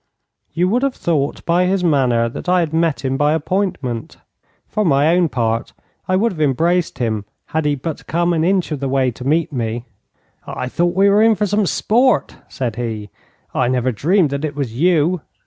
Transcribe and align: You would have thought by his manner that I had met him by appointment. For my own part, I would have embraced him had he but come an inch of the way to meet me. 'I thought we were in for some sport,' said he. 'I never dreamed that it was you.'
You 0.53 0.67
would 0.67 0.81
have 0.81 0.95
thought 0.95 1.45
by 1.45 1.67
his 1.67 1.83
manner 1.83 2.27
that 2.27 2.49
I 2.49 2.61
had 2.61 2.73
met 2.73 3.05
him 3.05 3.17
by 3.17 3.33
appointment. 3.33 4.17
For 4.67 4.83
my 4.83 5.15
own 5.15 5.29
part, 5.29 5.73
I 6.07 6.15
would 6.15 6.31
have 6.31 6.41
embraced 6.41 6.97
him 6.97 7.25
had 7.53 7.65
he 7.65 7.75
but 7.75 8.07
come 8.07 8.33
an 8.33 8.43
inch 8.43 8.71
of 8.71 8.79
the 8.79 8.89
way 8.89 9.11
to 9.11 9.23
meet 9.23 9.53
me. 9.53 9.85
'I 10.47 10.69
thought 10.69 10.95
we 10.95 11.07
were 11.07 11.21
in 11.21 11.35
for 11.35 11.45
some 11.45 11.67
sport,' 11.67 12.35
said 12.49 12.77
he. 12.77 13.11
'I 13.53 13.67
never 13.67 13.91
dreamed 13.91 14.31
that 14.31 14.43
it 14.43 14.55
was 14.55 14.73
you.' 14.73 15.21